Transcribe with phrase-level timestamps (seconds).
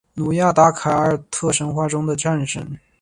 [0.15, 2.79] 努亚达凯尔特神话中的战神。